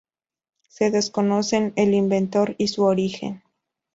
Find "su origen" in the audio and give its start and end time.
2.69-3.43